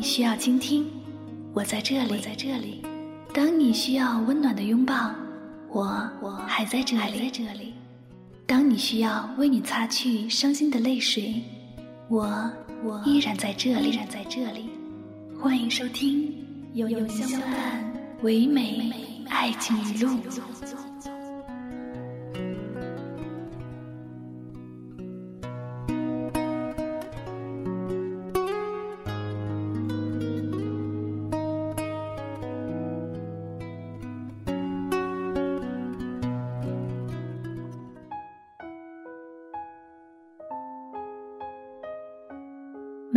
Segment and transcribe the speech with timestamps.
[0.00, 0.86] 你需要倾听，
[1.52, 2.80] 我在这里；在这里。
[3.34, 5.14] 当你需要温暖的拥抱，
[5.68, 7.74] 我我还在这里；在这里。
[8.46, 11.42] 当你需要为你擦去伤心的泪水，
[12.08, 12.50] 我
[12.82, 14.70] 我依然在这里；依然在这里。
[15.38, 16.28] 欢迎收听
[16.72, 20.08] 《悠悠相伴唯美爱情语录》。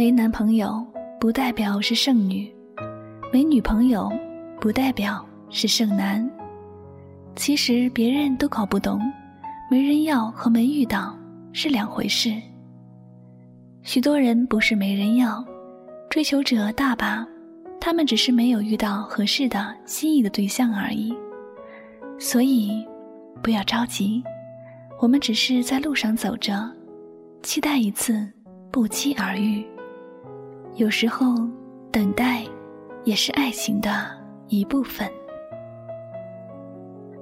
[0.03, 0.85] 没男朋友
[1.17, 2.53] 不代表是剩女，
[3.31, 4.11] 没女朋友
[4.59, 6.29] 不代表是剩男。
[7.37, 8.99] 其实别人都搞不懂，
[9.71, 11.17] 没人要和没遇到
[11.53, 12.33] 是两回事。
[13.81, 15.41] 许多人不是没人要，
[16.09, 17.25] 追求者大把，
[17.79, 21.15] 他们只是没有遇到合适的心仪的对象而已。
[22.19, 22.85] 所以
[23.41, 24.21] 不要着急，
[24.99, 26.69] 我们只是在路上走着，
[27.41, 28.29] 期待一次
[28.69, 29.65] 不期而遇。
[30.75, 31.35] 有时候，
[31.91, 32.43] 等待
[33.03, 34.09] 也是爱情的
[34.47, 35.07] 一部分。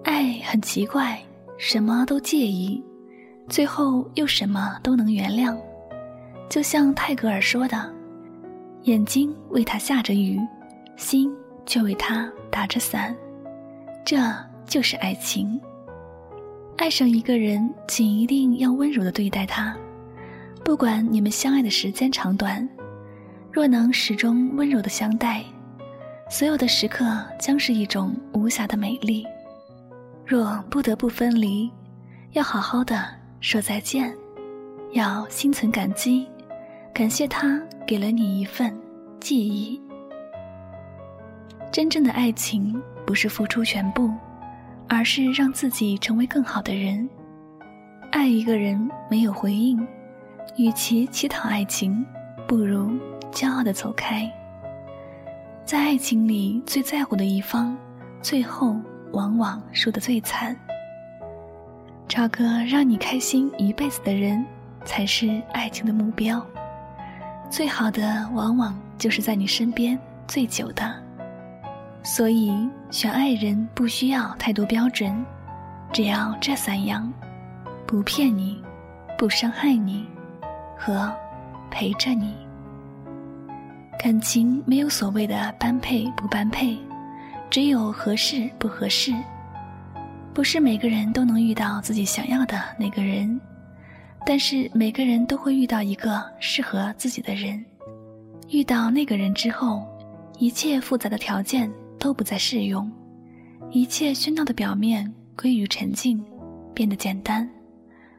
[0.04, 1.20] 爱很奇怪，
[1.58, 2.82] 什么都介意，
[3.50, 5.58] 最后又什么都能原谅。
[6.50, 7.94] 就像泰戈尔说的
[8.84, 10.40] ：“眼睛为他下着雨，
[10.96, 11.30] 心
[11.66, 13.14] 却为他打着伞。”
[14.06, 14.18] 这
[14.66, 15.60] 就是爱情。
[16.78, 19.76] 爱上一个人，请一定要温柔的对待他，
[20.64, 22.68] 不管你们相爱的时间长短。
[23.52, 25.44] 若能始终温柔的相待，
[26.30, 27.06] 所有的时刻
[27.38, 29.28] 将是一种无暇的美丽。
[30.26, 31.70] 若不得不分离，
[32.32, 33.06] 要好好的
[33.42, 34.16] 说再见，
[34.94, 36.26] 要心存感激，
[36.94, 38.74] 感谢他给了你一份
[39.20, 39.82] 记忆。
[41.74, 44.10] 真正的爱情不是付出全部，
[44.88, 47.08] 而是让自己成为更好的人。
[48.12, 49.86] 爱一个人没有回应，
[50.56, 52.06] 与其乞讨爱情，
[52.48, 52.98] 不如。
[53.32, 54.32] 骄傲的走开，
[55.66, 57.76] 在爱情里最在乎的一方，
[58.22, 58.76] 最后
[59.12, 60.56] 往往输得最惨。
[62.08, 64.46] 找个让你开心一辈子的人，
[64.84, 66.46] 才是爱情的目标。
[67.50, 70.94] 最好的往往就是在你身边最久的。
[72.04, 72.52] 所以
[72.90, 75.26] 选爱人不需要太多标准，
[75.94, 77.12] 只要这三样：
[77.86, 78.62] 不骗你，
[79.18, 80.06] 不伤害你，
[80.78, 81.14] 和
[81.70, 82.36] 陪着你。
[84.00, 86.76] 感情没有所谓的般配不般配，
[87.50, 89.14] 只有合适不合适。
[90.34, 93.40] 不是每个人都能遇到自己想要的那个人，
[94.26, 97.64] 但是每个人都会遇到一个适合自己的人。
[98.50, 99.86] 遇到那个人之后，
[100.40, 102.90] 一切复杂的条件都不再适用，
[103.72, 106.24] 一切喧闹的表面归于沉静，
[106.74, 107.48] 变得简单，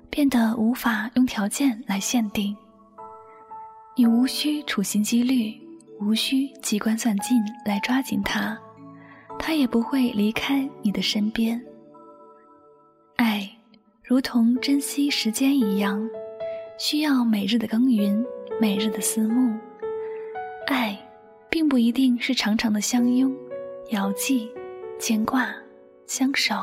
[0.09, 2.57] 变得无法用条件来限定。
[3.97, 5.62] 你无需处心积虑。
[6.05, 8.59] 无需机关算尽来抓紧他，
[9.39, 11.63] 他也不会离开你的身边。
[13.17, 13.49] 爱，
[14.03, 16.05] 如同珍惜时间一样，
[16.77, 18.25] 需要每日的耕耘，
[18.61, 19.57] 每日的思慕。
[20.67, 20.99] 爱，
[21.49, 23.33] 并不一定是长长的相拥、
[23.91, 24.51] 遥寄、
[24.99, 25.55] 牵挂、
[26.07, 26.57] 相守，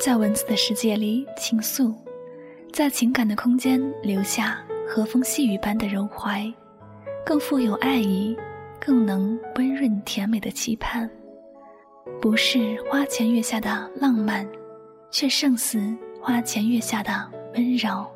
[0.00, 1.94] 在文字的世界里倾诉，
[2.72, 4.58] 在情感的空间留下
[4.88, 6.52] 和风细雨般的柔怀。
[7.26, 8.38] 更富有爱意，
[8.78, 11.10] 更能温润甜美的期盼，
[12.20, 14.46] 不是花前月下的浪漫，
[15.10, 17.10] 却胜似花前月下的
[17.54, 18.06] 温柔。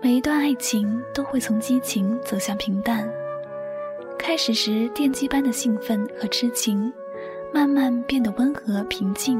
[0.00, 3.06] 每一段爱情都会从激情走向平淡，
[4.18, 6.90] 开始时电击般的兴奋和痴情，
[7.52, 9.38] 慢慢变得温和平静，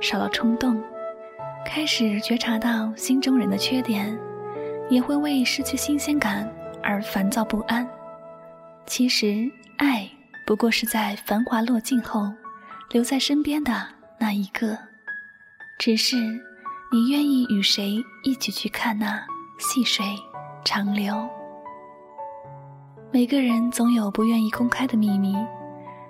[0.00, 0.78] 少了冲动，
[1.64, 4.20] 开始觉察到心中人的缺点，
[4.90, 6.46] 也会为失去新鲜感。
[6.84, 7.88] 而烦躁不安，
[8.86, 10.06] 其实爱
[10.46, 12.30] 不过是在繁华落尽后，
[12.90, 13.72] 留在身边的
[14.18, 14.76] 那一个。
[15.78, 16.16] 只是
[16.92, 19.24] 你愿意与谁一起去看那
[19.58, 20.04] 细水
[20.64, 21.26] 长流？
[23.10, 25.34] 每个人总有不愿意公开的秘密，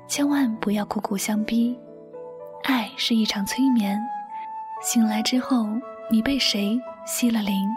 [0.08, 1.78] 千万不要苦苦相逼。
[2.64, 4.00] 爱是一场催眠，
[4.82, 5.66] 醒来之后，
[6.10, 7.68] 你被谁吸了灵？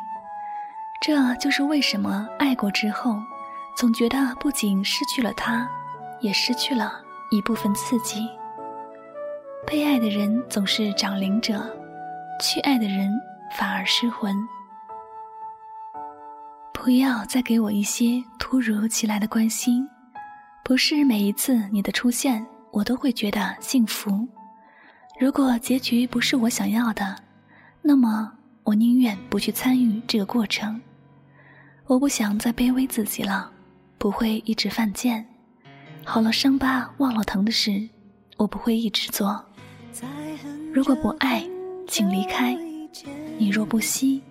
[1.00, 3.18] 这就是为什么爱过之后，
[3.76, 5.70] 总觉得不仅失去了他，
[6.20, 8.28] 也失去了一部分刺激。
[9.66, 11.64] 被爱的人总是长灵者，
[12.42, 13.10] 去爱的人
[13.56, 14.36] 反而失魂。
[16.74, 19.88] 不要再给我一些突如其来的关心，
[20.64, 24.28] 不是每一次你的出现，我都会觉得幸福。
[25.20, 27.16] 如果结局不是我想要的，
[27.82, 28.32] 那么
[28.64, 30.80] 我宁愿不去参与这个过程。
[31.88, 33.50] 我不想再卑微自己了，
[33.98, 35.26] 不会一直犯贱。
[36.04, 37.88] 好了伤疤忘了疼的事，
[38.36, 39.42] 我不会一直做。
[40.74, 41.48] 如果不爱，
[41.88, 42.58] 请离开。
[43.38, 44.22] 你若不惜，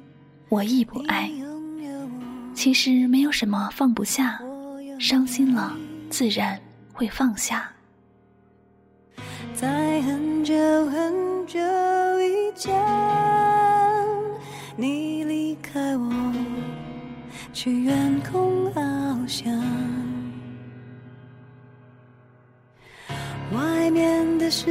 [0.50, 1.30] 我亦不爱。
[2.54, 4.38] 其实没有什么放不下，
[4.98, 5.74] 伤心了
[6.10, 6.60] 自然
[6.92, 7.72] 会放下。
[9.54, 10.54] 在很久
[10.86, 11.58] 很久
[17.66, 19.52] 去远空翱翔。
[23.52, 24.70] 外面的世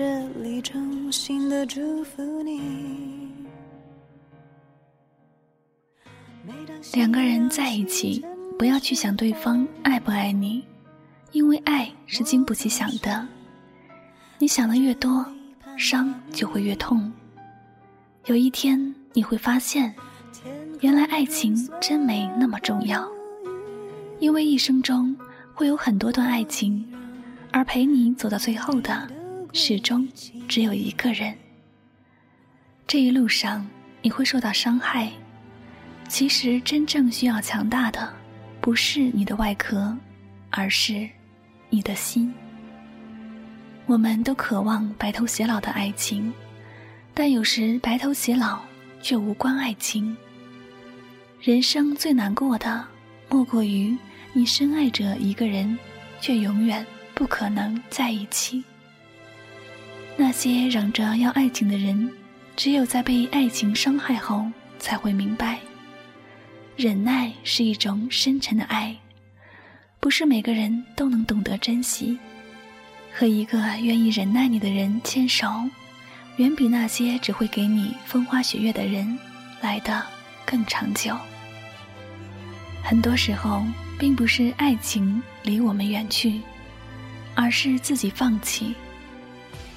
[0.00, 3.28] 这里衷心的祝福你。
[6.94, 8.24] 两个人在一起，
[8.58, 10.64] 不要去想对方爱不爱你，
[11.32, 13.28] 因为爱是经不起想的。
[14.38, 15.22] 你想的越多，
[15.76, 17.12] 伤就会越痛。
[18.24, 19.94] 有一天你会发现，
[20.80, 23.06] 原来爱情真没那么重要。
[24.18, 25.14] 因为一生中
[25.52, 26.90] 会有很多段爱情，
[27.52, 29.06] 而陪你走到最后的，
[29.52, 30.08] 始终
[30.48, 31.34] 只有一个人。
[32.86, 33.66] 这一路上
[34.02, 35.10] 你会受到伤害。
[36.08, 38.12] 其实，真正需要强大的，
[38.60, 39.96] 不是你的外壳，
[40.50, 41.08] 而是
[41.68, 42.34] 你的心。
[43.86, 46.32] 我们都渴望白头偕老的爱情，
[47.14, 48.60] 但有时白头偕老
[49.00, 50.16] 却无关爱情。
[51.40, 52.84] 人生最难过的，
[53.28, 53.96] 莫过于
[54.32, 55.78] 你深爱着一个人，
[56.20, 58.64] 却永远不可能在一起。
[60.16, 62.10] 那些嚷着要爱情的人，
[62.56, 64.46] 只有在被爱情伤害后，
[64.78, 65.58] 才会明白。
[66.76, 68.96] 忍耐是一种深沉的爱，
[69.98, 72.18] 不是每个人都能懂得珍惜。
[73.12, 75.48] 和一个愿意忍耐你的人牵手，
[76.36, 79.18] 远比那些只会给你风花雪月的人
[79.60, 80.02] 来的
[80.46, 81.16] 更长久。
[82.82, 83.64] 很多时候，
[83.98, 86.40] 并不是爱情离我们远去，
[87.34, 88.74] 而是自己放弃。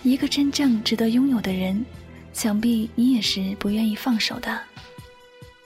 [0.04, 1.84] 一个真正值得拥有的人，
[2.34, 4.60] 想必你也是不愿意放手的。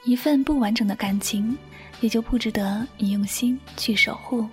[0.05, 1.57] 一份不完整的感情，
[2.01, 4.47] 也就不值得你用心去守护。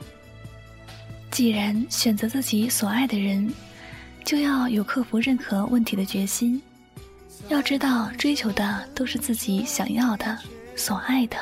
[1.30, 3.52] 既然选择自己所爱的人，
[4.24, 6.60] 就要有克服任何问题的决心。
[7.48, 10.38] 要知道，追求的都是自己想要的，
[10.74, 11.36] 所爱的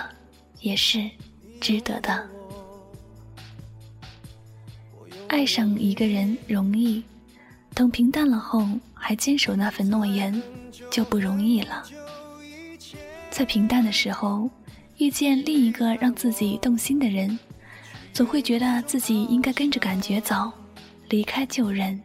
[0.60, 1.08] 也是
[1.60, 2.28] 值得的。
[5.28, 7.02] 爱上一个人容易，
[7.74, 10.40] 等平淡了后还坚守那份诺言，
[10.90, 11.82] 就不容易了。
[13.30, 14.50] 在平淡的时候，
[14.98, 17.38] 遇见另一个让自己动心的人，
[18.12, 20.52] 总会觉得自己应该跟着感觉走，
[21.08, 22.00] 离开旧人，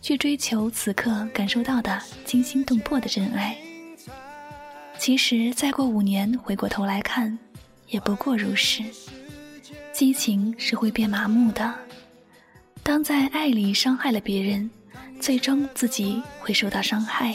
[0.00, 3.56] 去追求此刻感受到的惊心动魄的真爱。
[4.96, 7.36] 其实再过五年回过头来看，
[7.88, 8.82] 也不过如是。
[9.92, 11.74] 激情是会变麻木的，
[12.82, 14.70] 当在爱里伤害了别人，
[15.24, 17.34] 最终自己会受到伤害。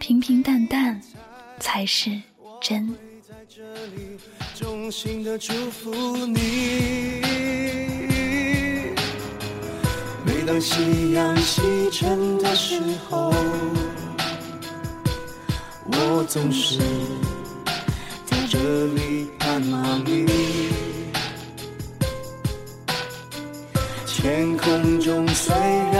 [0.00, 1.00] 平平淡淡。
[1.58, 2.10] 才是
[2.60, 2.94] 真。
[4.54, 5.90] 衷心的祝福
[6.26, 7.22] 你。
[10.26, 13.32] 每当夕阳西沉的时候，
[15.86, 16.78] 我总是
[18.26, 18.58] 在这
[18.88, 20.26] 里盼望你。
[24.06, 25.95] 天空中虽然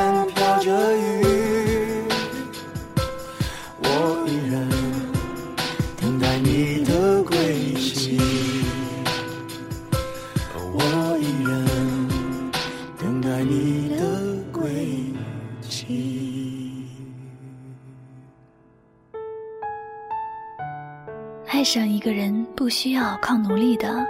[21.57, 24.07] 爱上一个人不需要靠努力的，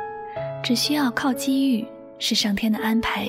[0.64, 1.86] 只需要靠机遇，
[2.18, 3.28] 是上天的安排。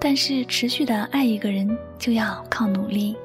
[0.00, 3.16] 但是持续的爱一个人就要靠努力。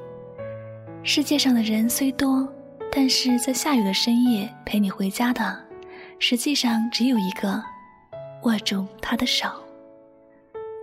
[1.02, 2.48] 世界上的人虽多，
[2.88, 5.58] 但是在下雨的深夜陪你回家的，
[6.20, 7.60] 实际上只有一个。
[8.44, 9.48] 握住他的手。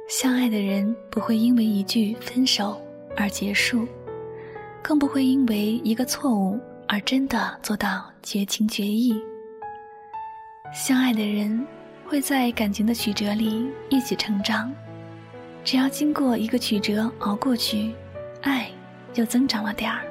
[0.09, 2.81] 相爱的人不会因为一句分手
[3.15, 3.87] 而结束，
[4.81, 6.59] 更不会因为一个错误。
[6.93, 9.15] 而真的做到绝情绝义，
[10.73, 11.65] 相爱的人
[12.05, 14.69] 会在感情的曲折里一起成长，
[15.63, 17.95] 只要经过一个曲折熬过去，
[18.41, 18.69] 爱
[19.13, 20.01] 又增长了点儿；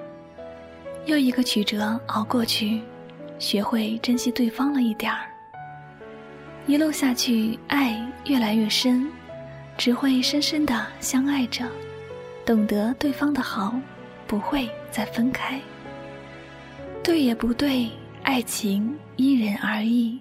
[1.04, 2.80] 又一个曲折熬过去，
[3.38, 5.28] 学会珍惜对方了一点儿。
[6.66, 9.06] 一路下去，爱越来越深，
[9.76, 11.62] 只会深深的相爱着，
[12.46, 13.78] 懂得对方的好，
[14.26, 15.60] 不会再分开。
[17.02, 17.90] 对也不对，
[18.22, 20.18] 爱情因人而异。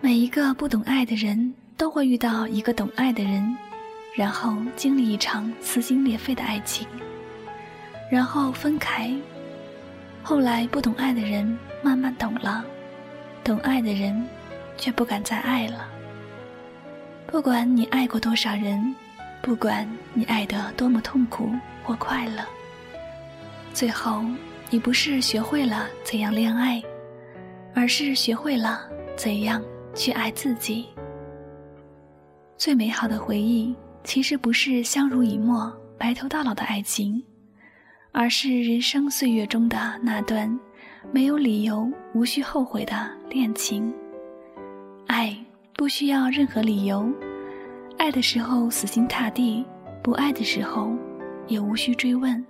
[0.00, 3.56] 每一个不懂爱的人都会遇到一个懂爱的人，
[4.16, 6.86] 然后经历一场撕心裂肺的爱情，
[8.10, 9.14] 然后分开。
[10.22, 12.64] 后来不懂爱的人慢慢懂了，
[13.44, 14.26] 懂爱的人
[14.78, 15.86] 却不敢再爱了。
[17.26, 18.94] 不管你爱过多少人，
[19.42, 21.50] 不管你爱得多么痛苦
[21.84, 22.42] 或快乐。
[23.76, 24.24] 最后，
[24.70, 26.82] 你不是学会了怎样恋爱，
[27.74, 28.80] 而是学会了
[29.18, 29.62] 怎样
[29.94, 30.86] 去爱自己。
[32.56, 37.22] 最美好的回忆，其实不是相濡以沫、白头到老的爱情，
[38.12, 40.58] 而是人生岁月中的那段
[41.12, 42.94] 没有理由、无需后悔的
[43.28, 43.92] 恋情。
[45.06, 45.36] 爱
[45.74, 47.06] 不需要任何理由，
[47.98, 49.66] 爱的时候死心塌地，
[50.02, 50.96] 不爱的时候
[51.46, 52.42] 也无需追问。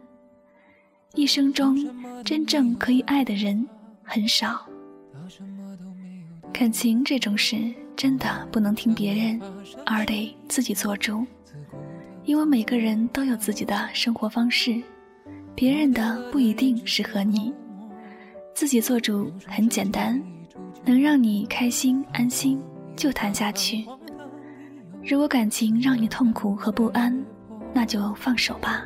[1.16, 1.74] 一生中
[2.22, 3.66] 真正可以爱的人
[4.04, 4.66] 很少，
[6.52, 7.56] 感情这种事
[7.96, 9.40] 真的不能听别人，
[9.86, 11.26] 而得自己做主。
[12.24, 14.78] 因为每个人都有自己的生活方式，
[15.54, 17.50] 别人的不一定适合你。
[18.54, 20.22] 自己做主很简单，
[20.84, 22.62] 能让你开心安心
[22.94, 23.86] 就谈下去。
[25.02, 27.24] 如果感情让你痛苦和不安，
[27.72, 28.84] 那就放手吧。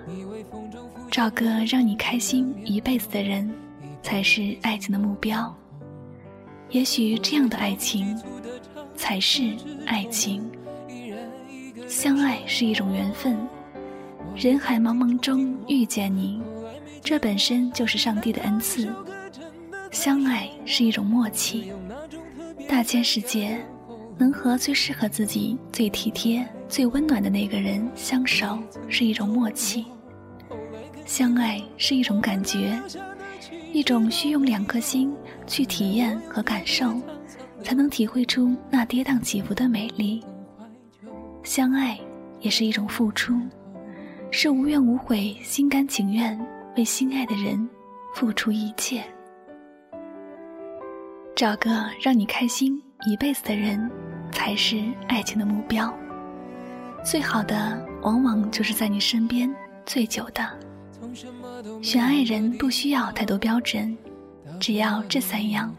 [1.11, 3.53] 找个让你开心一辈子的人，
[4.01, 5.53] 才是爱情的目标。
[6.71, 8.17] 也许这样的爱情，
[8.95, 10.49] 才是爱情。
[11.89, 13.37] 相爱是一种缘分，
[14.37, 16.41] 人海茫茫中遇见你，
[17.03, 18.89] 这本身就是上帝的恩赐。
[19.91, 21.73] 相爱是一种默契，
[22.69, 23.61] 大千世界，
[24.17, 28.57] 能和最适合自己、最体贴、最温暖的那个人相守，
[28.89, 29.87] 是一种默契。
[31.11, 32.81] 相爱是一种感觉，
[33.73, 35.13] 一种需用两颗心
[35.45, 36.95] 去体验和感受，
[37.65, 40.25] 才能体会出那跌宕起伏的美丽。
[41.43, 41.99] 相爱
[42.39, 43.35] 也是一种付出，
[44.31, 46.39] 是无怨无悔、心甘情愿
[46.77, 47.69] 为心爱的人
[48.15, 49.03] 付出一切。
[51.35, 53.91] 找个让你开心一辈子的人，
[54.31, 55.93] 才是爱情的目标。
[57.05, 59.53] 最好的，往往就是在你身边
[59.85, 60.49] 最久的。
[61.83, 63.97] 选爱人不需要太多标准，
[64.59, 65.75] 只要这三样：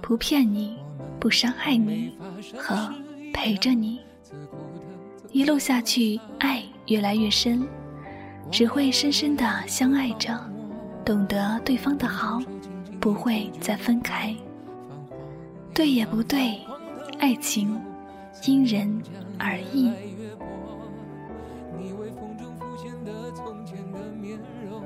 [0.00, 0.76] 不骗你，
[1.18, 2.12] 不伤害你，
[2.56, 2.92] 和
[3.32, 4.00] 陪着你。
[5.30, 7.66] 一路下去，爱越来越深，
[8.50, 10.38] 只会深深的相爱着，
[11.04, 12.40] 懂得对方的好，
[13.00, 14.34] 不会再分开。
[15.74, 16.58] 对也不对，
[17.18, 17.80] 爱情
[18.46, 19.02] 因人
[19.38, 19.90] 而异。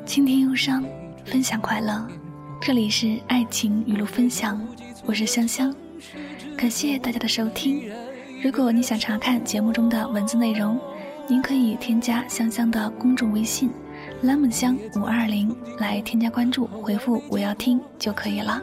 [0.06, 0.84] 倾听忧伤，
[1.25, 2.06] 分享快乐。
[2.60, 4.64] 这里是爱情语录分享，
[5.04, 5.75] 我是香香，
[6.56, 7.90] 感谢大家的收听。
[8.40, 10.78] 如果你想查看节目中的文字内容，
[11.26, 13.68] 您可以添加香香的公众微信
[14.22, 18.62] “lemon 香五二零”来添加关注，回复“我要听”就可以了。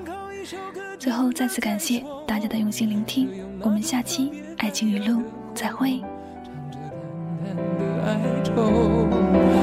[0.98, 5.22] 最后再次感谢大家的用心聆听，我们下期爱情语录
[5.54, 6.00] 再会。
[8.56, 9.63] 我